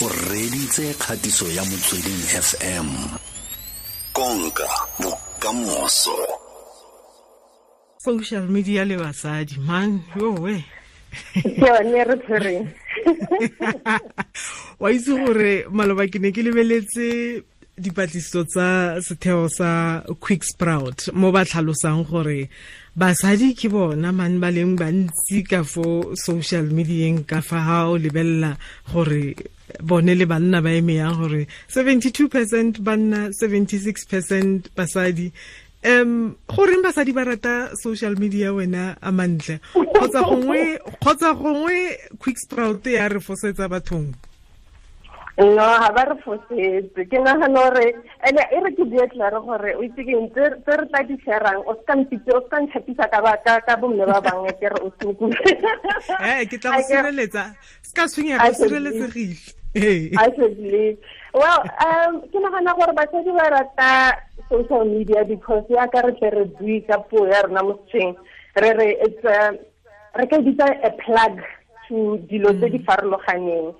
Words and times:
o 0.00 0.08
reditse 0.30 0.94
kgatiso 0.94 1.46
ya 1.48 1.64
motsweding 1.64 2.22
fm 2.48 2.88
konka 4.12 4.68
bokamoso. 5.00 6.16
Social 7.98 8.46
media 8.46 8.84
le 8.84 8.96
basadi 8.96 9.58
man 9.58 10.00
yowe 10.16 10.64
yone 11.34 12.04
re 12.04 12.16
tshwereng. 12.16 12.68
Wa 14.80 14.92
itse 14.92 15.10
gore 15.10 15.66
maloba 15.70 16.06
ke 16.06 16.18
ne 16.22 16.30
ke 16.30 16.42
lebeletse 16.46 17.42
dipatlisiso 17.78 18.44
tsa 18.44 18.98
setheo 19.00 19.48
sa 19.48 20.02
quick 20.20 20.44
sprout 20.44 21.08
mo 21.14 21.32
ba 21.32 21.44
tlhalosang 21.44 22.04
gore 22.04 22.50
basadi 22.98 23.54
ke 23.54 23.70
bona 23.70 24.10
man 24.12 24.40
ba 24.42 24.50
leng 24.50 24.74
bantsi 24.74 25.46
ka 25.46 25.62
fo 25.62 26.14
social 26.18 26.66
mediaeng 26.74 27.22
ka 27.22 27.38
fa 27.40 27.62
ga 27.62 27.78
o 27.90 27.94
lebelela 27.94 28.58
gore 28.90 29.38
bone 29.82 30.14
le 30.18 30.26
banna 30.26 30.60
ba 30.60 30.74
eme 30.74 30.98
yang 30.98 31.14
gore 31.14 31.46
72 31.70 32.28
percent 32.28 32.82
banna 32.82 33.30
76 33.30 34.04
percent 34.10 34.68
basadi. 34.74 35.30
Um 35.84 36.34
goreng 36.50 36.82
basadi 36.82 37.14
ba 37.14 37.22
rata 37.24 37.70
social 37.78 38.18
media 38.18 38.50
wena 38.50 38.98
a 39.00 39.12
mantle? 39.12 39.60
Kgotsa 39.78 41.32
gongwe 41.38 41.98
quick 42.18 42.38
sprout 42.38 42.82
ya 42.86 43.06
re 43.06 43.20
fosetsa 43.20 43.70
bathong 43.70 44.10
no 45.38 45.54
ga 45.54 45.90
ba 45.94 46.04
re 46.04 46.16
fosetse. 46.24 47.06
Ke 47.10 47.18
nagana 47.22 47.54
gore 47.54 47.86
ene 48.26 48.42
e 48.50 48.58
re 48.64 48.70
ke 48.74 48.84
bue 48.84 49.06
tlare 49.12 49.38
gore 49.46 49.74
o 49.78 49.82
itse 49.86 50.02
keng 50.02 50.26
tse 50.34 50.50
re 50.50 50.86
tla 50.90 51.02
di 51.06 51.16
sharang 51.22 51.62
o 51.62 51.74
mpitse 51.78 52.30
o 52.34 52.40
ntšhapisa 52.42 53.06
ka 53.06 53.76
bomme 53.76 54.04
ba 54.06 54.20
bangwe 54.20 54.52
ke 54.58 54.66
re 54.66 54.78
o 54.82 54.90
ke 56.50 56.58
tla 56.58 56.70
go 56.74 56.82
sireletsa. 56.82 57.54
Se 57.82 57.94
ka 57.94 58.08
tshwenyega 58.10 58.50
go 58.50 58.54
sireletsegile. 58.58 59.58
Absolutely 60.18 60.98
well 61.34 61.62
um 61.86 62.22
ke 62.32 62.38
nagana 62.42 62.74
gore 62.74 62.92
basadi 62.98 63.30
ba 63.30 63.46
rata 63.54 64.18
social 64.50 64.84
media 64.84 65.22
because 65.24 65.62
ya 65.70 65.86
ka 65.86 66.02
re 66.02 66.12
tle 66.18 66.30
re 66.34 66.44
bue 66.58 66.82
ka 66.82 66.98
puo 67.06 67.28
ya 67.30 67.46
rona 67.46 67.62
mo 67.62 67.78
setšheng 67.86 68.16
re 68.58 68.70
re 68.74 68.88
it's 69.06 69.22
re 70.18 70.26
ka 70.26 70.42
bitsa 70.42 70.66
a 70.82 70.90
plug 70.98 71.38
to 71.86 72.18
dilo 72.26 72.50
tse 72.58 72.74
di 72.74 72.80
farologaneng 72.82 73.70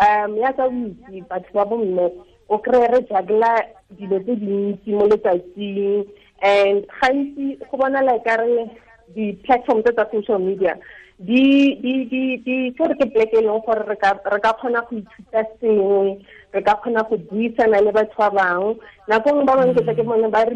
um 0.00 0.36
ya 0.36 0.52
ka 0.52 0.68
boitse 0.68 1.26
batho 1.28 1.52
ba 1.54 1.64
bomme 1.64 2.06
o 2.48 2.58
kry 2.58 2.86
re 2.92 3.00
jagla 3.10 3.52
dilo 3.98 4.18
tse 4.22 4.34
dintsi 4.36 4.90
mo 4.94 5.06
letsatsing. 5.10 6.06
And 6.42 6.86
gantsi 6.86 7.58
go 7.70 7.76
bonala 7.76 8.22
re 8.24 8.70
di-platform 9.14 9.82
tse 9.82 9.92
tsa 9.92 10.06
social 10.12 10.38
media 10.38 10.78
di 11.18 11.74
di 11.82 12.06
di 12.06 12.38
di 12.46 12.70
ke 12.78 12.84
re 12.86 12.94
pleke 12.94 13.38
e 13.38 13.42
leng 13.42 13.58
gore 13.66 13.82
re 13.90 13.96
ka 13.98 14.14
kgona 14.22 14.86
go 14.86 14.94
ithuta 14.94 15.42
sengwe 15.58 16.22
re 16.54 16.60
ka 16.62 16.78
kgona 16.78 17.02
go 17.10 17.18
buisana 17.18 17.82
le 17.82 17.90
batho 17.90 18.14
ba 18.22 18.30
bangwe. 18.30 18.78
Nako 19.10 19.28
ngwe 19.34 19.44
ba 19.44 19.56
bangwe 19.58 19.82
ke 19.82 19.94
ke 19.98 20.02
bone 20.06 20.30
ba 20.30 20.46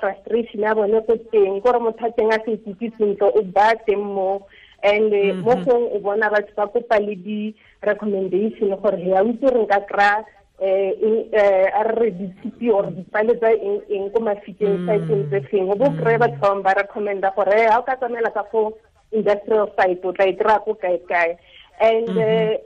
frustration 0.00 0.66
ya 0.66 0.74
bone 0.74 0.98
ko 1.06 1.14
teng 1.30 1.62
motho 1.62 2.02
a 2.02 2.10
teng 2.18 2.34
a 2.34 2.38
sa 2.42 2.50
ikutlwe 2.50 2.90
sentle 2.98 3.30
o 3.30 3.42
ba 3.54 3.78
teng 3.86 4.02
and 4.82 5.10
mo 5.42 5.54
gong 5.64 5.90
o 5.94 5.98
bona 5.98 6.30
batho 6.30 6.54
ba 6.56 6.66
kopa 6.66 6.98
le 7.00 7.14
di-recommendation 7.16 8.76
gore 8.82 8.96
he 8.98 9.12
a 9.12 9.22
itse 9.24 9.48
re 9.50 9.60
nka 9.64 9.80
kry-a 9.90 10.24
a 10.60 11.82
re 11.86 11.94
re 12.00 12.10
ditshipi 12.10 12.70
or 12.70 12.86
dipale 12.90 13.34
tsa 13.38 13.50
eng 13.90 14.10
ko 14.10 14.20
mafikeng 14.20 14.86
siteng 14.86 15.26
tse 15.30 15.40
feng? 15.50 15.70
O 15.70 15.74
bo 15.74 15.90
kry-e 15.98 16.18
batho 16.18 16.38
ba 16.38 16.48
bangwe 16.48 16.62
ba 16.62 16.74
recommenda 16.78 17.30
gore 17.34 17.66
ga 17.66 17.78
o 17.78 17.82
ka 17.82 17.96
tsamaela 17.96 18.30
ka 18.30 18.44
fo 18.50 18.72
industrial 19.12 19.70
site 19.76 20.04
o 20.04 20.12
tla 20.12 20.26
e 20.26 20.36
kry-a 20.38 20.60
ko 20.62 20.74
kae-kae 20.74 21.38
and 21.80 22.10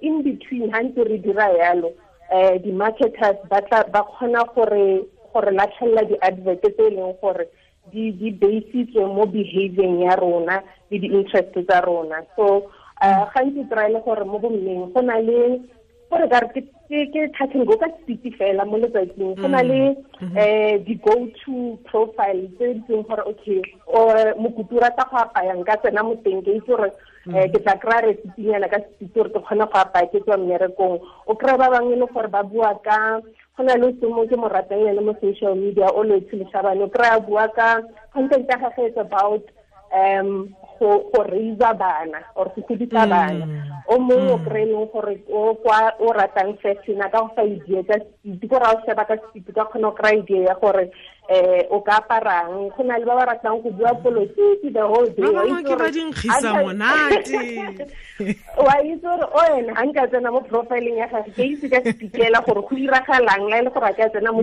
in 0.00 0.22
between 0.22 0.70
ga 0.70 0.80
ntse 0.82 1.04
re 1.04 1.18
dira 1.18 1.48
yalo 1.58 1.92
um 2.32 2.58
di-marketers 2.64 3.40
ba 3.48 3.60
kgona 4.04 4.44
gore 4.54 5.04
gore 5.32 5.50
latlhelela 5.52 6.04
di-advert 6.08 6.60
tse 6.60 6.82
e 6.86 6.90
leng 6.96 7.16
gore 7.20 7.48
di 7.90 8.12
di 8.14 8.30
basitswe 8.30 9.02
mo 9.06 9.26
behavior 9.26 9.90
ya 9.98 10.14
rona 10.14 10.62
le 10.90 10.96
di-interest 10.98 11.50
tsa 11.56 11.80
rona. 11.82 12.22
So 12.36 12.70
um 13.02 13.26
gantsi 13.34 13.66
kry 13.66 13.90
le 13.90 14.00
gore 14.06 14.24
mo 14.24 14.38
bommeng 14.38 14.92
go 14.94 15.00
na 15.02 15.18
le 15.18 15.58
gore 16.10 16.28
ka 16.28 16.38
re 16.44 16.62
ke 16.92 17.20
touch 17.34 17.54
and 17.56 17.66
go 17.66 17.74
ka 17.80 17.88
speed 18.02 18.22
fela 18.38 18.62
mo 18.68 18.78
letsatsing. 18.78 19.34
Go 19.34 19.48
na 19.48 19.62
le 19.66 19.96
um 20.20 20.84
di-go 20.86 21.26
to 21.42 21.78
profile 21.90 22.46
tse 22.54 22.74
di 22.78 22.80
tseng 22.86 23.02
gore 23.08 23.24
okay 23.26 23.60
mokopi 24.38 24.76
o 24.76 24.80
rata 24.80 25.08
go 25.10 25.16
apayang 25.18 25.64
ka 25.66 25.76
tsena 25.82 26.04
mo 26.04 26.14
teng 26.22 26.44
ke 26.46 26.60
itse 26.60 26.68
gore 26.68 26.92
um 27.26 27.34
ke 27.50 27.58
tla 27.64 27.74
kry-a 27.82 28.06
recipinyana 28.06 28.70
ka 28.70 28.78
speed 28.94 29.10
gore 29.16 29.30
ke 29.34 29.40
kgone 29.42 29.66
go 29.66 29.78
apaya 29.80 30.06
ke 30.06 30.20
tswa 30.22 30.36
mmerekong. 30.38 31.00
O 31.26 31.34
kry 31.34 31.56
ba 31.58 31.72
bangwe 31.72 31.96
le 31.98 32.06
gore 32.12 32.28
ba 32.28 32.42
bua 32.46 32.76
ka 32.84 33.18
go 33.56 33.62
na 33.64 33.74
le 33.76 33.92
se 34.00 34.06
mo 34.06 34.26
ke 34.26 34.36
mo 34.36 34.48
ratang 34.48 34.86
ene 34.88 35.00
mo 35.00 35.12
social 35.20 35.54
media 35.54 35.88
o 35.92 36.02
lo 36.02 36.16
itsheleshabane 36.16 36.82
o 36.84 36.88
kry-a 36.88 37.20
bua 37.20 37.48
ka 37.52 37.82
content 38.12 38.48
ya 38.48 38.56
gage 38.56 38.90
is 38.90 38.96
about 38.96 39.44
um 39.92 40.54
go 40.78 41.24
raisa 41.24 41.74
bana 41.74 42.18
or 42.36 42.52
go 42.54 42.62
godisa 42.62 43.06
bana. 43.08 43.46
O 43.88 43.98
mongwe 43.98 44.32
o 44.32 44.38
kry 44.38 44.64
leng 44.66 44.86
gore 44.92 45.18
o 45.28 46.12
ratang 46.12 46.56
fashion 46.62 47.02
a 47.02 47.08
ka 47.10 47.20
go 47.20 47.28
fa 47.34 47.42
idea 47.42 47.82
ka 47.82 47.94
speed 48.00 48.50
kore 48.50 48.64
a 48.64 48.76
o 48.76 48.80
sheba 48.86 49.04
ka 49.04 49.16
speed 49.28 49.54
ka 49.54 49.64
kgona 49.66 49.90
go 49.90 49.96
kry 49.98 50.16
idea 50.18 50.42
ya 50.48 50.54
gore 50.60 50.90
um 51.30 51.62
o 51.70 51.80
ka 51.80 52.00
aparang. 52.00 52.70
Go 52.76 52.82
na 52.82 52.96
le 52.96 53.04
ba 53.04 53.16
ba 53.18 53.26
ratang 53.32 53.62
go 53.62 53.70
bua 53.70 53.94
polotiki 54.02 54.72
the 54.72 54.86
whole 54.86 55.06
day. 55.06 55.22
Wa 58.66 58.74
itse 58.84 59.02
gore 59.02 59.26
o 59.32 59.40
ene 59.58 59.72
ga 59.74 59.82
nka 59.84 60.06
tsena 60.08 60.30
mo 60.30 60.40
profileng 60.46 60.96
ya 61.00 61.06
gage 61.08 61.30
ke 61.36 61.42
itse 61.42 61.68
ka 61.68 61.80
speakela 61.82 62.44
gore 62.46 62.62
go 62.62 62.76
iragalang 62.76 63.48
la 63.50 63.56
e 63.58 63.62
le 63.66 63.70
gore 63.70 63.86
a 63.88 63.92
ka 63.94 64.08
tsena 64.12 64.32
mo 64.32 64.42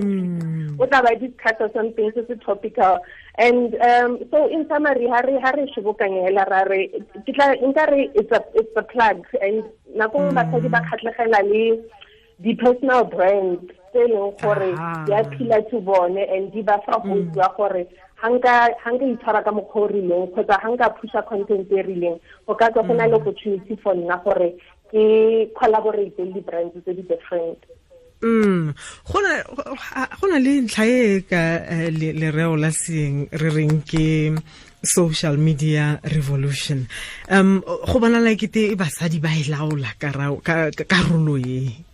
o 0.80 0.86
tla 0.88 1.02
ba 1.04 1.12
discussa 1.16 1.68
something 1.74 2.12
se 2.16 2.24
se 2.28 2.36
topical 2.46 3.00
and 3.40 3.74
um, 3.80 4.20
so 4.32 4.52
in 4.52 4.68
summary 4.68 5.08
ha 5.08 5.24
re 5.24 5.40
ha 5.40 5.52
re 5.56 5.66
shebokanyela 5.72 6.44
ra 6.52 6.62
re 6.68 6.92
nka 7.24 7.86
re 7.92 8.10
it's 8.14 8.32
a 8.32 8.44
it's 8.54 8.76
a 8.76 8.84
plug. 8.84 9.24
And 9.42 9.64
nako 9.96 10.20
ngwe 10.20 10.36
basadi 10.36 10.70
ba 10.70 10.82
mm. 10.84 10.88
kgatlhegela 10.90 11.42
le 11.48 11.80
di-personal 12.40 13.04
brand 13.06 13.72
tse 13.92 14.04
leng 14.12 14.36
gore 14.44 14.76
ah. 14.76 15.06
di 15.08 15.14
appeala 15.14 15.64
to 15.72 15.80
bone 15.80 16.20
and 16.20 16.52
di 16.52 16.62
ba 16.62 16.84
fa 16.86 17.00
mm. 17.00 17.08
hope 17.08 17.36
ya 17.36 17.48
gore 17.56 17.88
hanka 18.22 18.76
hanka 18.84 19.06
itshwara 19.06 19.44
ka 19.44 19.52
mokgwa 19.52 19.82
o 19.82 19.88
rileng 19.88 20.28
kgotsa 20.36 20.60
hanka 20.60 20.92
phusha 21.00 21.24
content 21.24 21.72
e 21.72 21.82
rileng 21.82 22.20
go 22.48 22.56
ka 22.56 22.70
tswa 22.72 22.84
go 22.84 22.94
na 22.94 23.08
le 23.08 23.16
mm. 23.16 23.22
opportunity 23.22 23.76
for 23.84 23.96
nna 23.96 24.20
gore 24.24 24.56
ke 24.92 25.04
collaborate 25.56 26.20
le 26.20 26.32
di-brands 26.36 26.76
tse 26.76 26.92
di-different 26.94 27.60
mm. 28.22 28.74
Go 29.10 30.28
na 30.28 30.38
le 30.40 30.62
ntlha 30.62 30.86
e 30.86 31.22
ka 31.24 31.42
lereo 31.92 32.56
la 32.56 32.72
seeng 32.72 33.28
re 33.32 33.50
reng 33.50 33.82
ke 33.84 34.36
social 34.84 35.38
media 35.38 36.00
revolution. 36.04 36.88
Um 37.30 37.62
go 37.62 38.00
bonala 38.00 38.36
kete 38.36 38.72
e 38.72 38.76
basadi 38.76 39.20
ba 39.20 39.30
e 39.36 39.44
laola 39.52 39.92
karolo 40.00 41.38
e. 41.38 41.86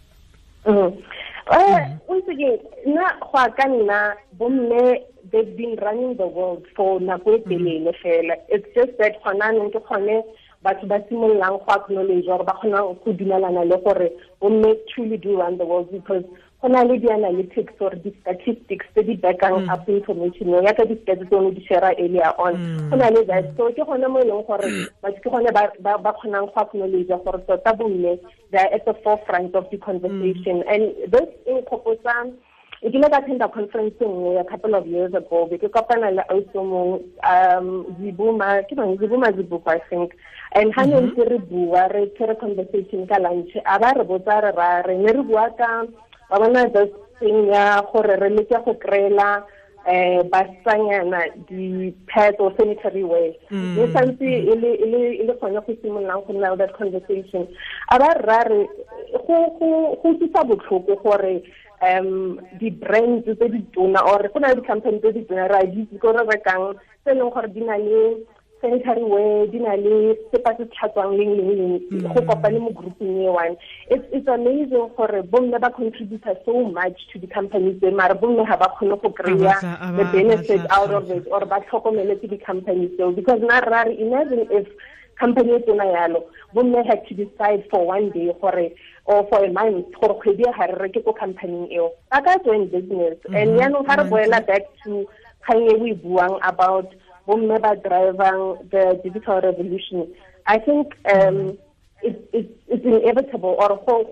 Once 0.65 2.29
again 2.29 2.59
nna 2.85 3.05
go 3.21 3.37
a 3.37 3.49
ka 3.49 3.65
nna 3.67 4.13
bomme 4.37 5.01
they've 5.31 5.57
been 5.57 5.75
running 5.81 6.15
the 6.17 6.27
world 6.27 6.65
for 6.75 6.99
nako 6.99 7.35
e 7.35 7.39
telele 7.49 7.93
fela. 8.01 8.35
It's 8.49 8.69
just 8.75 8.97
that 8.99 9.21
gona 9.23 9.51
neng 9.53 9.71
ke 9.71 9.81
kgone 9.81 10.23
batho 10.65 10.87
ba 10.89 10.97
simololang 11.05 11.61
go 11.61 11.69
acknowledge 11.69 12.25
gore 12.25 12.43
ba 12.43 12.57
kgona 12.57 12.81
go 12.97 13.13
dumelana 13.13 13.61
le 13.69 13.77
gore 13.85 14.09
bomme 14.41 14.73
truly 14.89 15.17
do 15.17 15.37
run 15.37 15.57
the 15.57 15.65
world 15.65 15.91
because 15.91 16.25
go 16.61 16.67
na 16.67 16.81
le 16.81 16.97
di-analytics 16.97 17.77
or 17.79 17.93
di-statistics 18.01 18.85
tse 18.93 19.03
di 19.05 19.15
backang 19.21 19.61
mm. 19.61 19.69
up 19.69 19.85
information 19.87 20.57
ya 20.65 20.73
ka 20.73 20.85
di-stats 20.89 21.29
tse 21.29 21.53
di 21.53 21.61
share 21.69 21.93
earlier 22.01 22.33
on. 22.41 22.57
Mm. 22.57 22.89
Go 22.89 22.95
na 22.97 23.09
le 23.13 23.21
that. 23.29 23.53
So 23.57 23.69
ke 23.69 23.85
gone 23.85 24.09
mo 24.09 24.17
e 24.17 24.25
leng 24.25 24.41
gore 24.49 24.65
mm. 24.65 24.89
batho 25.05 25.21
ke 25.21 25.29
gone 25.29 25.53
ba 25.53 26.11
kgonang 26.17 26.49
go 26.49 26.57
acknowledge 26.57 27.13
gore 27.13 27.39
tota 27.45 27.71
bomme 27.77 28.17
they 28.49 28.57
are 28.57 28.73
at 28.73 28.85
the 28.89 28.97
forefront 29.05 29.53
of 29.53 29.69
the 29.69 29.77
conversation. 29.77 30.65
And 30.65 30.97
this 31.13 31.29
incorporates 31.45 32.05
um, 32.09 32.33
ke 32.81 32.87
ile 32.93 33.09
ka 33.09 33.17
attenda 33.17 33.47
conference 33.47 33.95
nngwe 34.01 34.39
a 34.39 34.43
couple 34.43 34.75
of 34.75 34.85
years 34.87 35.13
ago 35.13 35.45
be 35.49 35.57
ke 35.57 35.69
kopana 35.71 36.11
le 36.11 36.23
ausi 36.29 36.59
mong 36.59 37.01
um 37.23 37.67
zibuma 37.99 38.61
ke 38.67 38.75
bang 38.75 38.97
zibuma 38.99 39.31
zibuko 39.31 39.69
i 39.71 39.79
think. 39.89 40.13
And 40.55 40.73
ha 40.75 40.85
ne 40.85 40.99
ntse 41.01 41.23
re 41.29 41.37
bua 41.37 41.87
re 41.89 42.11
conversation 42.39 43.07
ka 43.07 43.17
lunch 43.19 43.55
a 43.65 43.79
ba 43.79 43.93
re 43.97 44.03
botsa 44.03 44.41
re 44.43 44.51
ra 44.51 44.81
re 44.85 44.97
ne 44.97 45.11
re 45.11 45.23
bua 45.23 45.49
ka 45.57 45.83
ba 46.29 46.39
bona 46.39 46.69
this 46.69 46.91
thing 47.19 47.47
ya 47.47 47.81
gore 47.91 48.15
re 48.19 48.29
leke 48.29 48.55
go 48.65 48.73
kry-ela 48.75 49.43
um 49.87 50.29
basanyana 50.29 51.21
di-pads 51.47 52.37
or 52.39 52.53
sanitary 52.57 53.03
wear 53.03 53.33
mme 53.51 53.87
santse 53.93 54.25
e 54.25 54.55
le 54.55 55.33
gone 55.39 55.59
go 55.59 55.73
simololang 55.81 56.25
go 56.27 56.33
nna 56.33 56.57
that 56.57 56.73
conversation. 56.77 57.47
A 57.89 57.99
ba 57.99 58.13
rra 58.19 58.43
re 58.49 58.67
go 59.27 59.97
utlwisa 60.03 60.43
botlhoko 60.43 60.95
gore 61.03 61.41
um 61.81 62.39
di-brands 62.59 63.25
tse 63.25 63.47
di 63.49 63.61
tona 63.75 63.99
or 64.05 64.29
go 64.33 64.39
na 64.39 64.49
le 64.53 64.61
di-company 64.61 64.99
tse 64.99 65.11
di 65.13 65.25
tona 65.25 65.47
re 65.47 65.57
a 65.59 65.65
ditse 65.67 65.97
ko 65.99 66.11
re 66.11 66.23
rekang 66.23 66.73
tse 67.03 67.11
e 67.11 67.15
leng 67.15 67.31
gore 67.33 67.47
di 67.51 67.61
na 67.61 67.77
le 67.77 68.23
sanitary 68.61 69.03
wear 69.03 69.47
di 69.47 69.59
na 69.59 69.75
le 69.75 70.15
sepa 70.31 70.55
se 70.57 70.65
tlhatswang 70.65 71.13
leng 71.17 71.35
leng 71.37 71.51
leng 71.59 71.73
Mm. 71.91 72.13
go 72.13 72.21
kopane 72.21 72.59
mo 72.59 72.71
grouping 72.71 73.21
e 73.21 73.29
one. 73.29 73.55
It's, 73.89 74.05
it's 74.11 74.27
amazing 74.27 74.89
gore 74.97 75.21
bomme 75.23 75.59
ba 75.59 75.69
contributor 75.69 76.35
so 76.45 76.63
much 76.63 76.97
to 77.11 77.19
the 77.19 77.27
companies 77.27 77.77
tse 77.81 77.91
mare 77.91 78.15
bomme 78.15 78.45
ga 78.47 78.57
ba 78.57 78.71
kgone 78.73 78.97
go 79.01 79.09
kry-a 79.09 79.59
the 79.97 80.05
benefit 80.15 80.61
out 80.71 80.91
of 80.91 81.11
it 81.11 81.27
or 81.29 81.45
ba 81.45 81.59
tlhokomele 81.67 82.15
ke 82.21 82.27
di-company 82.29 82.87
tseo. 82.95 83.11
Because 83.15 83.41
na 83.41 83.59
rare 83.59 83.91
imagine 83.91 84.47
if 84.49 84.67
company 85.19 85.55
e 85.55 85.59
tsona 85.61 85.85
yalo 85.85 86.23
bomme 86.53 86.85
had 86.87 87.05
to 87.07 87.13
decide 87.13 87.63
for 87.69 87.85
one 87.85 88.09
day 88.11 88.31
gore 88.41 88.71
or 89.05 89.27
for 89.29 89.45
a 89.45 89.51
month 89.51 89.85
gore 89.99 90.15
kgwedi 90.19 90.43
ya 90.43 90.53
ga 90.53 90.65
re 90.65 90.75
reke 90.87 91.03
ko 91.03 91.13
company 91.13 91.67
eo. 91.73 91.91
Ba 92.11 92.21
ka 92.21 92.37
join 92.45 92.67
business. 92.67 93.17
Mm-hmm. 93.23 93.35
And 93.35 93.59
yaanong 93.59 93.87
ga 93.87 93.95
re 93.95 94.03
mm-hmm. 94.03 94.13
boela 94.13 94.47
back 94.47 94.63
to 94.83 95.05
kgang 95.47 95.69
e 95.69 95.75
o 95.77 95.85
e 95.85 95.93
buang 95.93 96.39
about 96.43 96.89
bomme 97.27 97.61
ba 97.61 97.75
drivang 97.75 98.57
the 98.71 98.99
digital 99.03 99.41
revolution. 99.41 100.07
I 100.47 100.57
think 100.57 100.95
um 101.05 101.13
mm-hmm. 101.13 101.49
it, 102.01 102.29
it, 102.33 102.49
it's 102.67 102.85
inevitable 102.85 103.55
or 103.59 103.77
go 103.85 104.03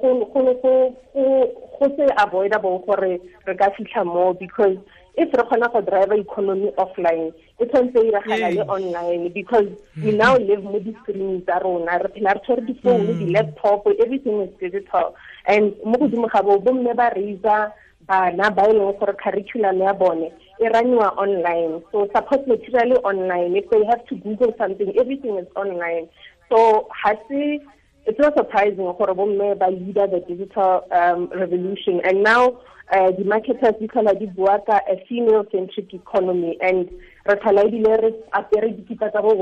se 1.98 2.06
avoidable 2.18 2.80
gore 2.86 3.20
re 3.48 3.56
ka 3.58 3.70
fitlha 3.78 4.06
mo 4.06 4.34
because 4.34 4.78
if 5.16 5.34
re 5.34 5.44
kgona 5.44 5.72
go 5.72 5.82
drive 5.82 6.12
economy 6.12 6.72
offline 6.78 7.32
e 7.60 7.66
tshwanetse 7.66 8.00
e 8.02 8.08
iragala 8.10 8.50
le 8.50 8.64
mm. 8.64 8.70
online 8.70 9.30
because 9.30 9.70
we 9.98 10.12
mm. 10.12 10.18
now 10.18 10.36
live 10.38 10.64
mo 10.64 10.80
di-screen 10.80 11.42
tsa 11.46 11.60
rona. 11.60 11.98
Re 12.00 12.10
phela 12.16 12.34
re 12.34 12.40
tshwere 12.42 12.66
di-phone 12.66 13.08
mm. 13.08 13.20
di-laptop 13.20 13.88
everything 14.00 14.42
is 14.42 14.50
digital. 14.60 15.16
And 15.46 15.74
mo 15.86 15.98
godimo 15.98 16.28
ga 16.34 16.42
bo 16.42 16.58
bomme 16.60 16.96
ba 16.96 17.14
raisa 17.14 17.74
bana 18.08 18.50
ba 18.52 18.66
e 18.70 18.74
leng 18.74 18.98
gore 19.00 19.14
curriculum 19.14 19.82
ya 19.82 19.94
bone 19.94 20.32
e 20.60 20.66
raniwa 20.66 21.14
online. 21.18 21.82
So 21.92 22.10
support 22.16 22.48
material 22.48 23.02
online 23.04 23.56
if 23.56 23.70
they 23.70 23.86
have 23.86 24.06
to 24.08 24.16
google 24.16 24.54
something 24.58 24.98
everything 24.98 25.38
is 25.38 25.48
online. 25.56 26.10
So 26.50 26.88
ha 26.90 27.14
se 27.30 27.62
it's 28.06 28.20
not 28.20 28.36
surprising 28.36 28.78
gore 28.78 29.14
bomme 29.16 29.58
ba 29.58 29.68
leader 29.72 30.08
the 30.08 30.20
digital 30.28 30.86
um, 30.92 31.30
revolution. 31.34 32.02
And 32.04 32.24
now 32.24 32.60
uh, 32.92 33.12
the 33.12 33.24
marketers 33.24 33.76
di 33.80 33.88
tlhola 33.88 34.18
di 34.20 34.26
bua 34.26 34.60
a 34.68 35.06
female 35.08 35.46
centric 35.52 35.94
economy. 35.94 36.58
And 36.62 36.90
re 37.26 37.36
tlhola 37.36 37.64
ebile 37.64 38.02
re 38.02 38.12
apere 38.34 38.74
dikipa 38.76 39.12
tsa 39.12 39.22
bo 39.22 39.34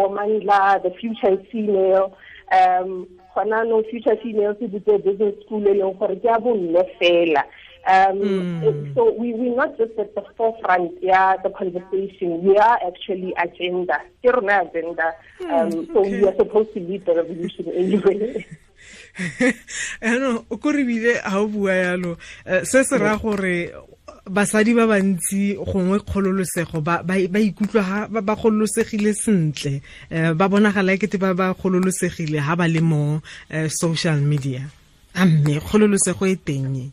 the 0.84 0.94
future 1.00 1.34
is 1.34 1.46
female. 1.52 2.16
Um 2.52 3.08
gona 3.36 3.68
no 3.68 3.84
future 3.90 4.18
female 4.22 4.56
se 4.60 4.68
butse 4.68 5.04
business 5.04 5.36
school 5.46 5.68
e 5.68 5.74
leng 5.74 5.98
gore 5.98 6.16
ke 6.16 6.30
um 7.88 8.22
it- 8.64 8.94
so 8.96 9.12
we 9.18 9.34
we're 9.34 9.56
not 9.56 9.78
just 9.78 9.98
at 9.98 10.14
the 10.16 10.24
forefront 10.38 10.92
yeah 11.02 11.36
the 11.44 11.50
conversation. 11.50 12.44
We 12.44 12.58
are 12.58 12.78
actually 12.88 13.34
agenda. 13.38 13.98
Rona 14.24 14.62
agenda. 14.70 15.16
Um 15.50 15.88
so 15.94 16.02
we 16.02 16.26
are 16.28 16.36
supposed 16.36 16.74
to 16.74 16.80
lead 16.80 17.06
the 17.06 17.14
revolution 17.16 17.66
anyway. 17.74 18.46
Ano 20.02 20.44
ko 20.62 20.72
re 20.72 20.84
bile 20.84 21.20
ga 21.22 21.38
o 21.40 21.48
bua 21.48 21.74
yalo. 21.74 22.18
Eh, 22.46 22.64
se 22.66 22.84
se 22.84 22.98
raya 22.98 23.18
gore 23.20 23.74
basadi 24.26 24.74
ba 24.74 24.88
bantsi 24.88 25.56
gongwe 25.58 26.00
kgololosego 26.00 26.82
ba 26.82 27.02
ikutlwa 27.06 28.08
ba 28.10 28.22
ba 28.22 28.36
gololosegile 28.36 29.14
sentle. 29.14 29.82
Eh, 30.10 30.34
ba 30.34 30.48
bonagala 30.50 30.94
ekete 30.94 31.18
ba 31.20 31.34
ba 31.34 31.54
gololosegile 31.54 32.40
ha 32.40 32.56
ba 32.56 32.68
le 32.68 32.82
mo 32.82 33.22
eh, 33.50 33.68
social 33.70 34.18
media. 34.22 34.62
A 35.16 35.26
mme 35.26 35.60
kgololosego 35.60 36.26
e 36.26 36.36
teng. 36.36 36.76
e. 36.78 36.90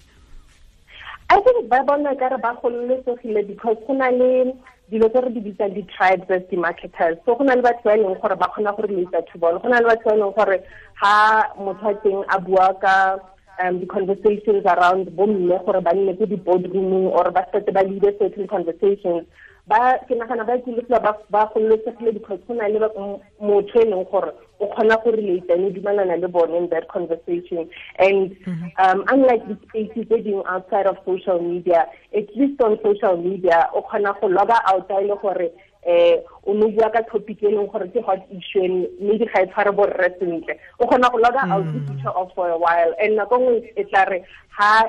I 1.30 1.40
think 1.40 1.68
ba 1.68 1.84
bona 1.84 2.16
ka 2.16 2.28
re 2.28 2.38
ba 2.40 2.56
gololosegile 2.62 3.46
because 3.46 3.76
go 3.86 3.92
na 3.92 4.08
le 4.08 4.54
dilo 4.90 5.08
tse 5.12 5.20
re 5.20 5.30
di 5.30 5.40
bitsang 5.40 5.74
di-tribes 5.74 6.30
as 6.30 6.42
di-marketers. 6.50 7.18
So 7.26 7.36
go 7.36 7.44
na 7.44 7.54
le 7.54 7.62
batho 7.62 7.84
ba 7.84 7.92
e 7.92 8.00
leng 8.00 8.16
gore 8.20 8.36
ba 8.36 8.48
kgona 8.48 8.72
go 8.76 8.82
relata 8.88 9.20
to 9.28 9.38
bone 9.38 9.60
go 9.60 9.68
na 9.68 9.80
le 9.80 9.88
batho 9.92 10.08
ba 10.08 10.16
e 10.16 10.20
leng 10.20 10.32
gore 10.34 10.56
ha 11.02 11.52
motho 11.60 11.88
a 11.90 11.94
teng 12.00 12.24
a 12.32 12.40
bua 12.40 12.72
ka 12.80 13.18
um, 13.60 13.78
di-conversations 13.78 14.64
around 14.64 15.12
bomme 15.12 15.52
gore 15.66 15.80
ba 15.84 15.92
nne 15.92 16.16
ko 16.16 16.24
di-boardrooming 16.24 17.12
or 17.12 17.30
ba 17.30 17.44
setse 17.52 17.72
ba 17.76 17.84
lead 17.84 18.08
certain 18.18 18.48
conversations. 18.48 19.28
Ke 19.68 20.14
nagana 20.16 20.48
ba 20.48 20.56
ikutlwa 20.56 21.12
ba 21.28 21.50
gololosegile 21.52 22.16
because 22.16 22.40
go 22.48 22.54
na 22.54 22.72
le 22.72 22.88
motho 23.36 23.76
e 23.76 23.84
leng 23.84 24.08
gore 24.08 24.32
o 24.60 24.66
kgona 24.66 25.02
go 25.02 25.10
relate 25.10 25.50
and 25.50 25.64
o 25.64 25.70
dumelana 25.70 26.20
le 26.20 26.28
bone 26.28 26.54
in 26.54 26.68
that 26.70 26.88
conversation. 26.88 27.68
And 27.98 28.36
um, 28.78 29.04
unlike 29.08 29.46
the 29.48 29.56
spaces 29.68 30.06
tse 30.08 30.22
dingwe 30.22 30.44
outside 30.48 30.86
of 30.86 30.96
social 31.04 31.40
media 31.40 31.86
at 32.14 32.28
least 32.36 32.60
on 32.62 32.78
social 32.82 33.16
media 33.16 33.68
o 33.74 33.82
kgona 33.82 34.18
go 34.20 34.28
loga 34.28 34.60
out 34.66 34.90
a 34.90 35.00
e 35.00 35.08
le 35.08 35.16
gore 35.16 35.50
eh 35.88 36.20
o 36.44 36.52
no 36.52 36.68
bua 36.68 36.90
ka 36.92 37.00
topic 37.10 37.42
e 37.42 37.48
leng 37.48 37.68
gore 37.72 37.88
ke 37.88 38.00
hot 38.04 38.20
issue 38.28 38.60
and 38.64 38.88
maybe 39.00 39.24
ga 39.32 39.40
e 39.40 39.46
tshware 39.48 39.72
borre 39.72 40.08
sentle. 40.20 40.52
O 40.80 40.84
kgona 40.86 41.08
go 41.10 41.18
out 41.48 41.64
the 41.72 42.10
off 42.12 42.28
for 42.34 42.50
a 42.50 42.58
while 42.58 42.92
and 43.00 43.16
nako 43.16 43.38
nngwe 43.40 43.72
e 43.76 43.84
tla 43.88 44.04
re 44.10 44.18
ha 44.58 44.84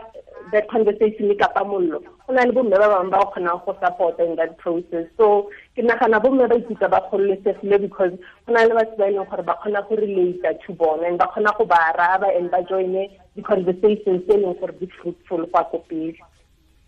that 0.52 0.68
conversation 0.70 1.32
e 1.32 1.36
kapa 1.36 1.64
mollo 1.64 2.00
go 2.04 2.34
na 2.34 2.44
le 2.44 2.52
bomme 2.52 2.76
ba 2.76 2.90
bangwe 2.92 3.12
ba 3.12 3.24
kgonang 3.32 3.64
go 3.66 3.78
support 3.80 4.20
in 4.20 4.36
that 4.36 4.58
process. 4.58 5.08
So 5.16 5.50
ke 5.76 5.88
nagana 5.88 6.20
bomme 6.20 6.52
ba 6.52 6.90
ba 6.90 7.00
gololesegile 7.08 7.80
because 7.80 8.12
go 8.46 8.54
na 8.54 8.68
le 8.68 8.76
batho 8.76 8.98
ba 9.00 9.08
e 9.08 9.16
leng 9.16 9.30
gore 9.30 9.44
ba 9.44 9.56
kgona 9.64 9.88
go 9.88 9.96
to 9.96 11.04
and 11.08 11.18
ba 11.18 11.32
kgona 11.32 11.58
go 11.58 11.66
ba 11.66 11.80
araba 11.96 12.28
and 12.36 12.52
ba 12.52 12.60
joine 12.68 13.08
di-conversations 13.36 14.28
tse 14.28 14.36
e 14.36 14.42
leng 14.44 14.60
gore 14.60 14.76
di 14.80 14.92
fruitful 15.00 15.48
go 15.48 15.64
ko 15.72 15.80
pele 15.88 16.20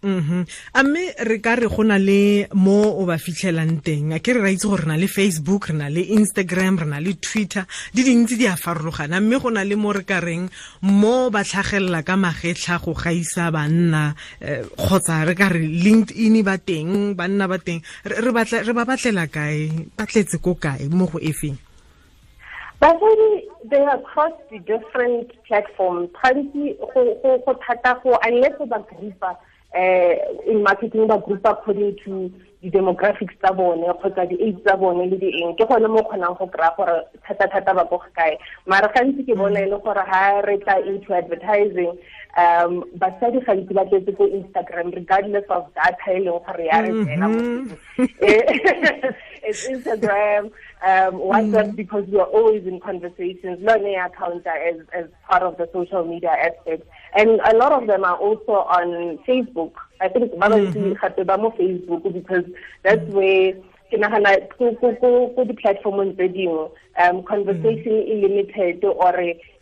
mhm 0.03 0.45
a 0.73 0.83
mme 0.83 1.13
re 1.29 1.37
ka 1.39 1.55
re 1.55 1.67
go 1.67 1.83
na 1.83 1.97
le 1.97 2.47
mo 2.53 2.97
o 2.97 3.05
ba 3.05 3.17
fitlhelang 3.17 3.81
teng. 3.85 4.13
A 4.13 4.19
ke 4.19 4.33
re 4.33 4.41
ra 4.41 4.49
itse 4.49 4.65
gore 4.67 4.81
re 4.81 4.87
na 4.89 4.97
le 4.97 5.07
facebook 5.07 5.69
re 5.69 5.75
na 5.77 5.89
le 5.89 6.01
instagram 6.01 6.79
re 6.81 6.87
na 6.89 6.99
le 6.99 7.13
twitter. 7.21 7.65
Di 7.93 8.03
dintsi 8.03 8.35
di 8.37 8.47
a 8.47 8.55
farologana. 8.57 9.21
Mme 9.21 9.37
go 9.39 9.49
na 9.49 9.63
le 9.63 9.75
mo 9.75 9.93
re 9.93 10.03
ka 10.03 10.19
reng 10.19 10.49
mo 10.81 11.29
ba 11.29 11.43
tlhagelela 11.43 12.01
ka 12.03 12.15
magetla 12.17 12.81
go 12.81 12.93
gaisa 12.93 13.51
banna 13.51 14.15
eh, 14.41 14.65
kgotsa 14.77 15.25
re 15.25 15.35
ka 15.35 15.53
re 15.53 15.61
linkedin 15.61 16.41
ba 16.43 16.57
teng 16.57 17.13
banna 17.13 17.47
ba 17.47 17.61
teng. 17.61 17.81
Re 18.05 18.31
ba 18.33 18.85
batlela 18.85 19.29
kae? 19.29 19.91
Ba 19.93 20.09
tletse 20.09 20.41
ko 20.41 20.57
kae? 20.57 20.89
Mo 20.89 21.05
go 21.05 21.21
efeng? 21.21 21.57
Basadi 22.81 23.45
they 23.69 23.77
are 23.77 24.01
across 24.01 24.33
the 24.49 24.57
different 24.65 25.29
platforms. 25.45 26.09
Gantsi 26.17 26.73
go 26.81 27.53
thata 27.61 28.01
go 28.01 28.17
unless 28.25 28.57
o 28.59 28.65
ba 28.65 28.81
groupa 28.89 29.37
uh, 29.75 30.13
in 30.51 30.63
marketing 30.63 31.07
ba 31.07 31.17
group 31.17 31.45
according 31.45 31.97
to 32.03 32.31
the 32.61 32.69
demographics 32.69 33.33
tsa 33.41 33.53
bone 33.53 33.81
kgotsa 33.81 34.29
di-age 34.29 34.61
tsa 34.63 34.77
bone 34.77 35.09
le 35.09 35.17
di-eng. 35.17 35.55
Ke 35.57 35.65
gone 35.65 35.87
mo 35.89 36.03
kgonang 36.05 36.37
go 36.37 36.47
kry-a 36.47 36.75
gore 36.77 36.97
thata-thata 37.27 37.73
ba 37.73 37.85
ko 37.89 38.01
kae 38.15 38.37
mare 38.67 38.87
gantsi 38.93 39.25
ke 39.25 39.33
bona 39.35 39.59
e 39.65 39.69
le 39.69 39.77
gore 39.81 40.03
ga 40.11 40.41
re 40.45 40.57
tla 40.61 40.77
into 40.85 41.13
advertising 41.13 41.97
um 42.37 42.85
basadi 43.01 43.41
gantsi 43.47 43.73
ba 43.73 43.85
tletse 43.89 44.13
ko 44.17 44.29
instagram 44.29 44.93
regardless 44.93 45.47
of 45.49 45.65
data 45.73 46.13
e 46.13 46.21
leng 46.21 46.37
gore 46.45 46.65
ya 46.69 46.85
re 46.85 46.91
tsena 47.01 47.27
it's 49.43 49.67
Instagram, 49.67 50.45
um, 50.85 51.13
WhatsApp 51.19 51.75
because 51.75 52.05
we 52.07 52.19
are 52.19 52.27
always 52.27 52.65
in 52.65 52.79
conversations, 52.79 53.59
learning 53.61 53.97
account 53.97 54.45
as, 54.45 54.81
as 54.93 55.05
part 55.29 55.43
of 55.43 55.57
the 55.57 55.69
social 55.73 56.05
media 56.05 56.29
aspect. 56.29 56.87
And 57.13 57.41
a 57.43 57.55
lot 57.57 57.71
of 57.71 57.87
them 57.87 58.03
are 58.03 58.15
also 58.15 58.51
on 58.51 59.17
Facebook. 59.27 59.73
I 59.99 60.07
think 60.07 60.31
ba 60.39 60.47
bantsi 60.49 60.95
gape 60.99 61.27
ba 61.27 61.37
mo 61.37 61.51
Facebook 61.51 62.03
because 62.13 62.45
that's 62.83 63.03
where 63.11 63.53
ke 63.91 63.99
nagana 63.99 64.39
ko 64.55 65.43
di-platformong 65.43 66.15
tse 66.15 66.31
dingwe 66.31 66.71
um 67.03 67.23
conversation 67.27 67.99
e 68.07 68.23
limited 68.23 68.79
or 68.87 69.11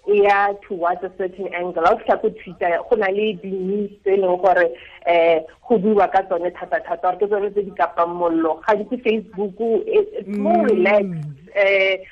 e 0.09 0.23
ya 0.23 0.53
towards 0.67 1.03
a 1.03 1.11
certain 1.17 1.47
angle. 1.53 1.83
Ga 1.83 1.93
o 1.93 1.97
fitlha 1.97 2.21
ko 2.21 2.29
twitter 2.29 2.79
go 2.89 2.95
na 2.95 3.07
le 3.07 3.33
di-news 3.37 3.91
tse 4.01 4.13
e 4.13 4.17
leng 4.17 4.37
gore 4.41 4.65
um 5.05 5.39
go 5.67 5.77
buiwa 5.77 6.11
ka 6.11 6.21
tsone 6.25 6.49
thata-thata. 6.51 7.01
Gore 7.01 7.19
ke 7.21 7.25
tsone 7.29 7.49
tse 7.53 7.61
di 7.63 7.71
kapang 7.77 8.17
mollo. 8.17 8.61
Gantsi 8.67 8.97
facebook 9.05 9.53
it's 9.85 10.27
more 10.27 10.65
relaxed 10.65 11.29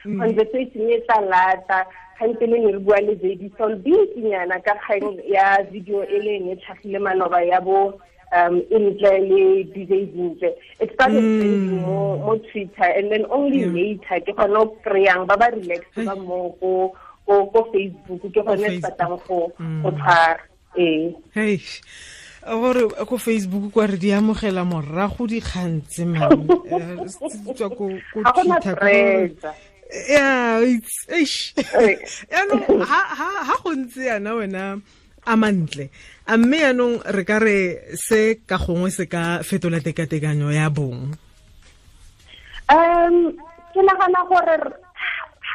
um 0.05 0.19
conversation 0.19 0.89
e 0.89 1.01
tla 1.07 1.21
lata. 1.25 1.85
Gantse 2.19 2.45
le 2.49 2.57
ne 2.57 2.71
re 2.73 2.79
bua 2.79 3.01
le 3.01 3.15
jedi 3.21 3.51
solbikinyana 3.57 4.61
ka 4.65 4.73
kgang 4.85 5.21
ya 5.25 5.61
video 5.71 6.03
e 6.03 6.17
le 6.21 6.35
ene 6.37 6.55
tlhagile 6.61 6.99
maloba 6.99 7.41
ya 7.45 7.61
bo 7.61 7.93
um 8.33 8.55
intle 8.71 9.11
le 9.29 9.63
dj 9.73 9.91
dintle. 10.13 10.49
It 10.81 10.91
started 10.93 11.21
trending 11.21 11.81
mo 11.81 12.17
mo 12.17 12.37
twitter 12.51 12.89
and 12.89 13.11
then 13.11 13.25
only 13.29 13.65
later 13.65 14.19
ke 14.19 14.35
gone 14.35 14.57
o 14.57 14.65
kry-ang 14.83 15.27
ba 15.27 15.37
ba 15.37 15.53
relax 15.53 15.85
ba 15.95 16.15
mo 16.15 16.57
ko 16.59 16.91
ko 17.27 17.51
ko 17.51 17.59
facebook 17.75 18.23
ke 18.31 18.39
gone 18.39 18.55
se 18.57 18.79
Facebook. 18.79 18.83
batlang 18.87 19.19
go 19.27 19.51
go 19.83 19.89
tshwara 19.91 20.39
ee. 20.79 21.11
Hei 21.35 21.59
gore 22.47 22.87
ko 23.03 23.15
facebook 23.19 23.67
kwa 23.75 23.87
re 23.91 23.97
di 23.99 24.15
amogela 24.15 24.63
morago 24.63 25.27
dikgantse 25.27 26.07
man. 26.07 26.47
Eh, 26.71 27.03
se 27.11 27.27
tswa 27.53 27.67
ko 27.75 27.91
Twitter, 27.91 29.51
Eh. 29.87 30.75
yaanong 32.31 32.63
ha 32.91 33.01
ha- 33.19 33.43
ha 33.47 33.55
go 33.63 33.71
ntse 33.75 34.03
yana 34.07 34.35
wena 34.35 34.79
a 35.27 35.33
mantle. 35.35 35.87
A 36.27 36.35
mme 36.37 36.57
yaanong 36.59 36.95
re 37.07 37.23
ka 37.23 37.39
re 37.39 37.57
se 37.95 38.39
ka 38.47 38.57
gongwe 38.59 38.91
se 38.91 39.07
ka 39.07 39.39
fetola 39.43 39.79
tekatekanyo 39.79 40.51
ya 40.51 40.67
bong. 40.71 41.15
Um 42.67 43.15
ke 43.71 43.75
ke 43.75 43.79
nagana 43.87 44.21
gore 44.27 44.55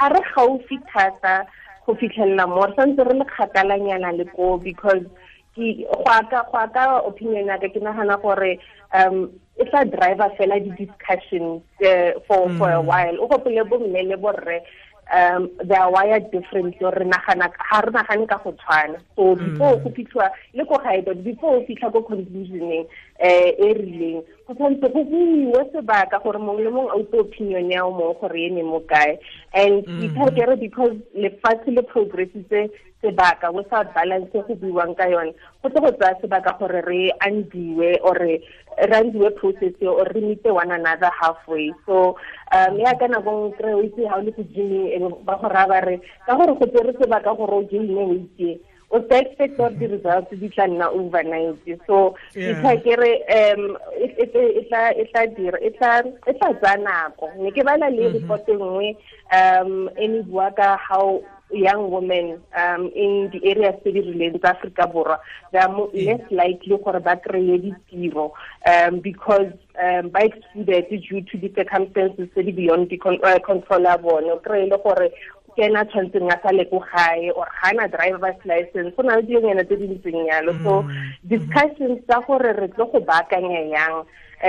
ga 0.00 0.06
re 0.08 0.20
gaufi 0.32 0.76
thata 0.88 1.44
go 1.86 1.94
fitlhelela 1.94 2.46
mo 2.48 2.66
re 2.66 2.74
santse 2.76 3.04
re 3.04 3.14
le 3.18 3.24
kgakalanyana 3.24 4.16
le 4.16 4.24
ko 4.24 4.58
because 4.58 5.04
go 5.54 5.64
go 6.52 7.06
opinion 7.06 7.46
ya 7.46 7.58
ka 7.58 7.68
ke 7.68 7.80
nagana 7.80 8.20
gore 8.22 8.58
um 8.94 9.30
e 9.58 9.64
tla 9.64 9.84
driver 9.84 10.30
fela 10.38 10.58
di-discussions 10.60 11.62
uh, 11.84 12.12
for 12.26 12.48
for 12.56 12.70
a 12.70 12.80
while. 12.80 13.16
O 13.20 13.28
gopole 13.28 13.64
bomme 13.68 14.02
le 14.08 14.16
borre 14.16 14.62
um 15.12 15.50
they 15.64 15.76
are 15.76 15.90
wired 15.90 16.30
differently 16.30 16.78
re 16.80 17.04
nagana 17.04 17.50
ga 17.52 17.80
re 17.80 17.92
nagane 17.92 18.28
ka 18.28 18.38
go 18.38 18.52
tshwana. 18.52 18.98
So 19.16 19.34
before 19.36 19.76
go 19.76 19.90
fitlhiwa 19.90 20.30
le 20.54 20.64
ko 20.64 20.78
gae 20.78 21.00
but 21.02 21.22
before 21.24 21.56
o 21.56 21.64
fitlha 21.66 21.92
ko 21.92 22.02
conclusioneng 22.02 22.86
um 22.86 23.52
e 23.66 23.74
rileng 23.74 24.24
go 24.52 24.68
tshwanetse 24.68 24.88
go 24.92 25.04
buiwe 25.04 25.64
sebaka 25.73 26.18
gore 26.18 26.38
mongwe 26.38 26.64
le 26.64 26.71
mongwe 26.71 26.92
a 26.92 26.97
utse 26.97 27.16
opinion 27.18 27.71
ya 27.71 27.85
o 27.85 27.90
mongwe 27.90 28.14
gore 28.21 28.40
e 28.47 28.50
ne 28.50 28.62
mo 28.62 28.80
kae. 28.80 29.18
And 29.54 29.85
ithakere 29.85 30.61
because 30.61 30.97
lefatshe 31.16 31.71
le 31.73 31.82
progressitse 31.82 32.71
sebaka 33.02 33.52
without 33.52 33.94
balance 33.94 34.30
go 34.32 34.54
buiwang 34.54 34.97
ka 34.97 35.09
yone. 35.09 35.35
Go 35.62 35.68
tle 35.68 35.80
go 35.80 35.90
tsaya 35.92 36.21
sebaka 36.21 36.59
gore 36.59 36.82
re 36.87 37.12
andiwe 37.21 37.99
or 38.02 38.14
re 38.14 38.42
undiwe 38.78 39.30
process 39.37 39.75
or 39.82 40.04
re 40.14 40.21
meet 40.21 40.44
one 40.44 40.71
another 40.71 41.11
halfway. 41.21 41.73
So 41.87 42.16
um 42.52 42.78
ya 42.78 42.94
ka 42.94 43.06
nako 43.09 43.56
kry 43.59 43.73
o 43.73 43.82
itse 43.82 44.06
ga 44.09 44.16
o 44.16 44.23
le 44.23 44.30
go 44.30 44.42
gyming 44.42 45.25
ba 45.25 45.38
go 45.40 45.49
raya 45.49 45.68
ba 45.68 45.80
re 45.80 46.00
ka 46.26 46.37
gore 46.37 46.54
go 46.59 46.66
tsere 46.66 46.92
sebaka 47.00 47.35
gore 47.37 47.52
o 47.52 47.62
gymme 47.64 48.02
o 48.04 48.14
itse 48.14 48.61
o 48.92 49.00
sa 49.08 49.25
expect 49.25 49.56
gore 49.56 49.72
di-results 49.80 50.28
di 50.37 50.49
tla 50.52 50.68
nna 50.68 50.92
overnight 50.92 51.56
so 51.88 52.12
ditha 52.37 52.76
kere 52.84 53.12
um 53.25 53.76
e 53.96 54.61
tla 54.68 54.92
tsaya 56.61 56.76
nako. 56.76 57.32
Ne 57.40 57.50
ke 57.50 57.64
bala 57.64 57.88
le 57.88 58.12
report 58.12 58.44
e 58.49 58.52
nngwe 58.52 58.88
um 59.32 59.88
e 59.96 60.06
ne 60.08 60.20
bua 60.28 60.52
ka 60.52 60.76
how 60.76 61.25
young 61.52 61.90
women 61.90 62.40
um 62.56 62.90
in 62.96 63.28
the 63.32 63.40
areas 63.49 63.76
tse 63.80 63.92
di 63.92 64.00
rileng 64.00 64.37
tsa 64.40 64.52
aforika 64.56 64.87
borwa 64.92 65.18
they 65.52 65.61
are 65.61 65.72
more, 65.72 65.88
less 65.92 66.20
likely 66.30 66.76
gore 66.84 67.00
ba 67.00 67.16
kry-e 67.16 67.58
ditiro 67.64 68.32
um 68.68 69.00
because 69.00 69.52
um 69.80 70.08
ba 70.08 70.25
excluded 70.25 70.88
due 70.88 71.20
to 71.25 71.37
the 71.40 71.52
circumstances 71.56 72.28
tse 72.32 72.42
di 72.44 72.52
beyond 72.52 72.88
the 72.88 73.00
uh, 73.00 73.38
control 73.40 73.84
ya 73.84 73.96
bone. 73.96 74.28
O 74.32 74.37
kry-e 74.40 74.68
le 74.68 74.76
gore 74.84 75.12
ke 75.56 75.64
ena 75.68 75.85
tshwanetseng 75.85 76.32
a 76.32 76.38
sale 76.42 76.64
ko 76.71 76.80
gae 76.92 77.30
or 77.37 77.47
ga 77.61 77.73
na 77.76 77.87
driver's 77.87 78.40
license 78.44 78.94
go 78.97 79.02
na 79.02 79.16
le 79.21 79.23
dionyana 79.28 79.64
tse 79.64 79.76
di 79.76 79.88
ntseng 79.94 80.26
yalo 80.30 80.52
so 80.64 80.75
discussions 81.35 82.00
tsa 82.09 82.21
gore 82.26 82.52
re 82.61 82.68
tlo 82.75 82.87
go 82.92 83.00
baakanya 83.00 83.62
yang 83.76 83.97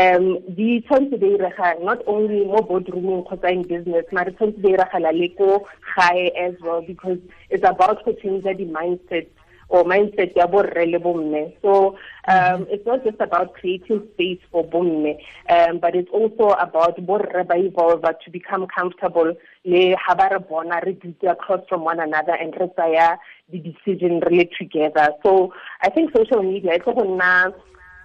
um 0.04 0.26
di 0.56 0.82
tshwanetse 0.82 1.20
di 1.20 1.36
irega 1.38 1.76
not 1.84 2.02
only 2.08 2.42
mo 2.46 2.64
boardrooming 2.72 3.24
kgotsa 3.28 3.52
in 3.52 3.64
business 3.64 4.06
mare 4.12 4.32
tshwanetse 4.32 4.62
di 4.64 4.74
iragala 4.74 5.12
le 5.20 5.30
ko 5.38 5.68
gae 5.96 6.28
as 6.48 6.56
well 6.62 6.82
because 6.82 7.20
it's 7.50 7.68
about 7.68 8.04
go 8.06 8.14
change 8.24 8.44
the 8.44 8.66
mindset 8.66 9.28
or 9.70 9.84
mindset 9.84 10.36
ya 10.36 10.46
borre 10.48 10.86
le 10.86 11.00
bomme. 11.00 11.54
So 11.62 11.98
um 12.28 12.68
it's 12.70 12.86
not 12.86 13.04
just 13.04 13.20
about 13.20 13.54
creating 13.54 14.08
space 14.14 14.42
for 14.52 14.64
bomme 14.64 15.18
um 15.50 15.80
but 15.80 15.96
it's 15.96 16.12
also 16.12 16.50
about 16.60 16.98
borre 17.06 17.44
ba 17.44 17.58
evolve 17.58 18.02
to 18.24 18.30
become 18.32 18.68
comfortable 18.68 19.34
le 19.66 19.96
ha 19.96 20.16
ba 20.16 20.30
re 20.30 20.40
bona 20.40 20.80
re 20.84 20.94
dutse 20.94 21.28
across 21.30 21.62
from 21.70 21.84
one 21.84 22.00
another 22.00 22.34
and 22.34 22.54
re 22.60 22.68
tsaya 22.76 23.18
the 23.52 23.60
decision 23.60 24.20
really 24.22 24.50
together. 24.58 25.10
So 25.24 25.54
i 25.82 25.90
think 25.90 26.12
social 26.16 26.44
media 26.44 26.76
e 26.76 26.80
tlo 26.80 26.96
go 26.96 27.04
nna 27.04 27.54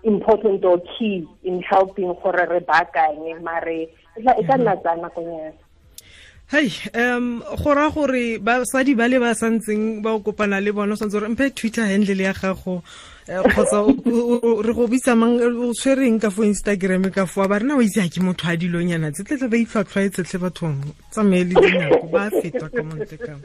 important 0.05 0.65
or 0.65 0.81
key 0.95 1.27
in 1.43 1.63
helping 1.63 2.15
gore 2.23 2.47
re 2.47 2.61
baakanye 2.61 3.41
mare 3.43 3.89
e 4.17 4.43
ka 4.47 4.57
nna 4.57 4.77
tsa 4.83 4.95
nakonyana 4.97 5.53
hei 6.53 6.71
um 6.95 7.43
go 7.63 7.75
raya 7.75 7.91
gore 7.95 8.39
basadi 8.39 8.95
ba 8.97 9.09
le 9.09 9.19
ba 9.19 9.35
santseng 9.35 10.03
ba 10.03 10.15
o 10.17 10.21
kopana 10.21 10.63
le 10.63 10.73
bona 10.73 10.95
o 10.95 10.97
santse 10.97 11.19
gore 11.19 11.29
mphe 11.29 11.51
twitter 11.51 11.85
handle 11.85 12.23
ya 12.23 12.33
gago 12.33 12.83
kgotsa 13.29 13.85
re 14.65 14.73
go 14.73 14.89
bitsa 14.89 15.13
mang 15.17 15.37
o 15.37 15.73
tshwereng 15.77 16.17
ka 16.21 16.31
fo 16.31 16.43
instagram 16.49 17.13
ka 17.13 17.27
fo? 17.29 17.45
Ba 17.49 17.59
rena 17.61 17.77
o 17.77 17.81
itse 17.85 18.01
ga 18.01 18.09
ke 18.09 18.21
motho 18.25 18.49
a 18.49 18.57
dilonyana. 18.57 19.13
Tse 19.13 19.25
tletle 19.25 19.49
ba 19.53 19.57
itlhwatlhwaetsetlhe 19.61 20.39
bathong 20.41 20.81
tsamaye 21.13 21.45
le 21.45 21.55
dinako 21.61 22.09
ba 22.09 22.31
fetwa 22.33 22.69
ka 22.73 22.83
monte 22.83 23.17
kamo 23.21 23.45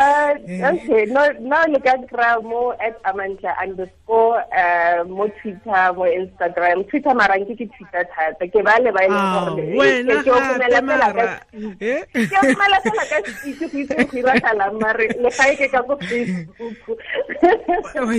okay 0.70 1.02
no 1.10 1.22
no 1.42 1.58
le 1.66 1.80
ka 1.82 1.98
kry 2.06 2.38
mo 2.46 2.70
at 2.78 2.94
amantla 3.02 3.58
underscore 3.58 4.38
um 4.54 5.10
mo 5.10 5.26
twitter 5.42 5.90
mo 5.98 6.06
instagram. 6.06 6.86
Twitter 6.86 7.10
marang 7.10 7.42
ke 7.42 7.58
ke 7.58 7.66
twitter 7.74 8.06
thata. 8.14 8.46
Ke 8.46 8.62
ba 8.62 8.78
le 8.78 8.94
ba 8.94 9.02
e 9.02 9.10
wena 9.74 10.22
ke 10.22 10.30
okomela 10.30 10.78
fela 10.78 11.10
ka 13.10 13.18
speech. 13.34 13.58
Go 13.66 13.78
itse 13.82 13.98
go 13.98 14.14
iragalang 14.14 14.78
mare 14.78 15.10
le 15.18 15.30
ga 15.34 15.50
e 15.50 15.58
ke 15.58 15.66
ka 15.74 15.82
ko 15.82 15.98
facebook 16.06 16.99
wa 18.06 18.14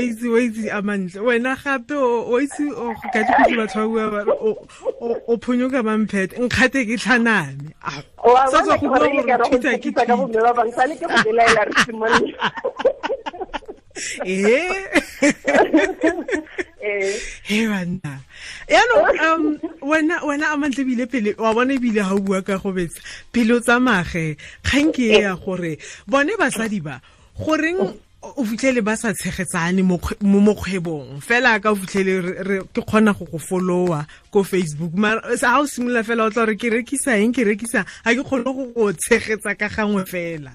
itse 0.00 0.28
wa 0.28 0.40
itse 0.40 0.70
a 0.70 0.82
mantle 0.82 1.20
wena 1.20 1.56
gape 1.56 1.94
wa 1.94 2.42
itse 2.42 2.70
o 2.72 2.94
ka 3.12 3.22
di 3.22 3.54
go 3.54 3.62
batho 3.62 3.88
ba 3.94 4.24
bua 4.24 4.54
o 5.28 5.36
phonyoka 5.36 5.82
mamphete 5.82 6.38
nkgate 6.38 6.86
ke 6.86 6.96
tlhanane 6.96 7.74
sa 8.50 8.62
tswa 8.62 8.78
go 8.80 8.88
bua 8.88 9.08
gore 9.08 9.38
thuta 9.50 9.78
ke 9.78 9.92
ka 9.92 10.16
bo 10.16 10.26
ba 10.26 10.52
bang 10.52 10.72
sale 10.72 10.96
ke 10.96 11.06
go 11.06 11.22
delaela 11.24 11.64
re 11.68 11.72
simolola 11.84 12.50
he 17.44 17.66
banna. 17.66 18.20
Yaanong 18.68 19.20
um 19.22 19.58
wena 19.80 20.20
wena 20.26 20.52
a 20.52 20.56
mantle 20.56 20.84
ebile 20.84 21.06
pele 21.06 21.34
wa 21.38 21.54
bona 21.54 21.74
ebile 21.74 22.02
ga 22.02 22.14
o 22.14 22.18
bua 22.18 22.42
ka 22.42 22.58
go 22.58 22.72
betsa. 22.72 23.00
Pele 23.32 23.54
o 23.54 23.60
tsamage 23.60 24.36
kgang 24.62 24.92
ke 24.92 25.14
e 25.14 25.20
ya 25.22 25.36
gore 25.36 25.78
bone 26.06 26.36
basadi 26.36 26.80
ba 26.82 27.00
goreng 27.38 27.94
o 28.36 28.44
fitlhele 28.44 28.82
ba 28.82 28.96
sa 28.96 29.12
tshegetsane 29.12 29.82
mo 29.82 29.98
mokgwebong. 30.20 31.20
Fela 31.20 31.60
ka 31.60 31.72
o 31.72 31.76
fitlhele 31.76 32.64
ke 32.72 32.80
kgona 32.82 33.12
go 33.16 33.24
go 33.30 33.38
followa 33.38 34.06
ko 34.30 34.42
facebook. 34.42 34.92
Ga 34.96 35.58
o 35.60 35.66
simolola 35.66 36.02
fela 36.02 36.26
o 36.26 36.30
tla 36.30 36.46
gore 36.46 36.56
ke 36.56 36.72
rekisa 36.72 37.18
eng 37.20 37.32
ke 37.32 37.44
rekisa 37.44 37.84
ga 37.84 38.10
ke 38.14 38.22
kgone 38.24 38.44
go 38.44 38.64
go 38.74 38.92
tshegetsa 38.92 39.56
ka 39.58 39.68
gangwe 39.68 40.04
fela 40.08 40.54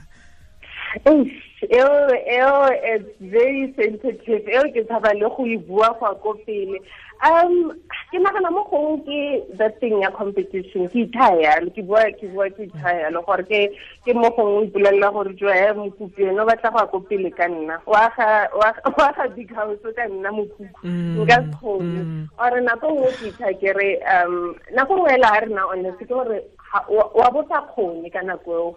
eo 1.68 2.08
eo 2.38 2.70
it's 2.72 3.12
very 3.20 3.74
sensitive 3.76 4.48
eo 4.48 4.64
ke 4.74 4.84
tshaba 4.88 5.14
le 5.14 5.28
go 5.36 5.46
e 5.46 5.58
bua 5.58 5.94
go 6.00 6.16
ko 6.24 6.34
pele. 6.46 6.80
Um 7.20 7.76
ke 8.12 8.18
nagana 8.18 8.48
mo 8.52 8.64
gongwe 8.72 9.04
ke 9.04 9.58
that 9.58 9.80
thing 9.82 10.00
ya 10.02 10.10
competition 10.12 10.88
ke 10.88 11.04
ithaya 11.04 11.60
ke 11.76 11.84
bua 11.84 12.08
ke 12.16 12.32
bua 12.32 12.48
ke 12.50 12.64
ithaya 12.72 13.12
le 13.12 13.20
gore 13.28 13.44
ke 13.44 13.76
ke 14.08 14.16
mo 14.16 14.32
gongwe 14.32 14.72
ipolelela 14.72 15.12
gore 15.12 15.36
jo 15.36 15.52
e 15.52 15.68
mokopi 15.76 16.24
ene 16.32 16.40
o 16.40 16.46
batla 16.48 16.72
go 16.72 16.80
ya 16.80 16.88
ko 16.88 17.00
pele 17.00 17.30
ka 17.36 17.48
nna. 17.48 17.76
Wa 17.86 18.08
ga 18.16 19.28
big 19.36 19.52
house 19.54 19.84
ka 19.84 20.08
nna 20.08 20.32
mokuku 20.32 20.88
nka 20.88 21.44
se 21.44 21.52
kgone. 21.60 22.30
ore 22.40 22.62
nako 22.62 22.88
nngwe 22.88 23.12
ke 23.20 23.28
itha 23.28 23.54
ke 23.60 23.74
re 23.76 23.90
um 24.16 24.56
nako 24.72 24.96
nngwe 24.96 25.12
ela 25.14 25.32
ga 25.36 25.40
re 25.44 25.50
na 25.52 25.68
honest 25.68 26.00
ke 26.00 26.08
gore 26.08 26.40
wa 26.88 27.28
bo 27.34 27.44
sa 27.52 27.68
kgone 27.68 28.08
ka 28.14 28.24
nako 28.24 28.50
eo. 28.56 28.70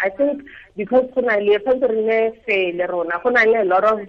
I 0.00 0.08
think 0.16 0.40
because 0.76 1.04
go 1.14 1.20
na 1.20 1.36
le 1.36 1.58
tshwanetse 1.60 1.88
re 1.92 2.00
nne 2.00 2.13
fair 2.44 2.74
le 2.74 2.86
rona. 2.86 3.20
Go 3.22 3.30
na 3.30 3.44
le 3.44 3.62
a 3.62 3.64
lot 3.64 3.84
of 3.84 4.00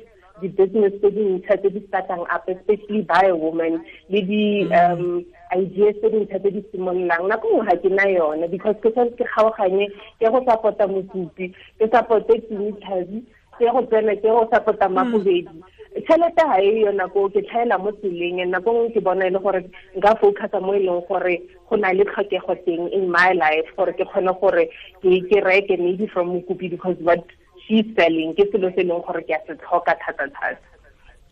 di-business 0.42 0.94
tse 1.00 1.10
dintšha 1.16 1.58
tse 1.62 1.70
di 1.76 1.82
startang 1.88 2.26
up 2.36 2.44
especially 2.48 3.02
by 3.02 3.24
a 3.30 3.36
woman 3.36 3.80
le 4.10 4.20
di-um 4.30 5.24
ideas 5.56 5.96
tse 6.00 6.10
dintšha 6.14 6.40
tse 6.40 6.52
di 6.56 6.62
simololang. 6.72 7.28
Nako 7.30 7.48
nngwe 7.48 7.66
ga 7.70 7.76
ke 7.84 7.90
na 7.90 8.06
yone 8.18 8.48
because 8.52 8.76
ke 8.84 8.92
tshwanetse 8.92 9.18
ke 9.22 9.26
kgaoganye 9.32 9.88
ke 10.20 10.28
go 10.32 10.40
support-a 10.50 10.88
mokopi 10.88 11.54
ke 11.80 11.86
support-e 11.94 12.36
tinitlhabi 12.48 13.24
ke 13.60 13.72
go 13.72 13.82
tsena 13.88 14.16
ke 14.20 14.28
go 14.28 14.44
support-a 14.52 14.88
hmm. 14.88 14.96
makobedi 15.00 15.58
tšhelete 15.96 16.44
ga 16.44 16.58
e 16.60 16.80
yo 16.84 16.92
nako 16.92 17.30
ke 17.32 17.42
tlhaela 17.48 17.78
mo 17.80 17.92
tseleng 17.96 18.44
nako 18.52 18.72
nngwe 18.72 18.90
ke 18.94 19.00
bona 19.00 19.28
e 19.28 19.32
le 19.32 19.40
gore 19.40 19.62
nka 19.96 20.16
focusa 20.20 20.60
mo 20.60 20.76
e 20.76 20.84
leng 20.84 21.00
gore 21.08 21.40
go 21.70 21.76
na 21.80 21.94
le 21.96 22.04
tlhokego 22.04 22.56
teng 22.68 22.92
in 22.92 23.08
my 23.08 23.32
life 23.32 23.72
gore 23.80 23.94
ke 23.96 24.04
kgone 24.04 24.36
gore 24.42 24.68
ke 25.00 25.40
reke 25.48 25.80
maybe 25.80 26.08
from 26.12 26.36
mokopi 26.36 26.68
because 26.70 27.00
what 27.00 27.24
she's 27.68 27.86
selling 27.96 28.34
ke 28.38 28.46
selo 28.52 28.72
se 28.76 28.84
leng 28.86 29.04
gore 29.06 29.22
ke 29.28 29.34
a 29.36 29.42
se 29.48 29.54
tlhoka 29.60 29.94
thata-thata. 30.06 30.58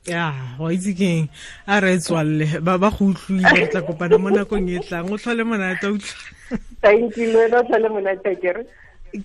Ya 0.05 0.33
wa 0.59 0.67
itse 0.73 0.91
keng 0.97 1.29
a 1.67 1.79
re 1.79 1.95
tswalle 1.97 2.59
ba 2.59 2.77
ba 2.77 2.91
go 2.91 3.13
utlwile 3.13 3.67
tla 3.71 3.81
kopana 3.81 4.19
mo 4.19 4.29
nakong 4.29 4.67
e 4.67 4.79
tlang. 4.83 5.07
O 5.07 5.17
tlhole 5.17 5.43
monate 5.47 5.87
utlwa 5.87 6.59
thank 6.81 7.17
you 7.17 7.31
le 7.31 7.37
wena 7.37 7.59
o 7.59 7.63
tlhole 7.63 7.89
monate 7.89 8.35
kere 8.41 8.65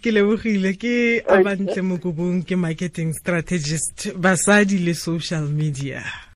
ke 0.03 0.11
lebogile 0.13 0.77
ke 0.79 1.25
Amantle 1.27 1.83
Mokubung 1.83 2.45
ke 2.47 2.57
marketing 2.57 3.13
strategist 3.13 4.13
basadi 4.15 4.79
le 4.85 4.95
social 4.95 5.49
media 5.49 6.28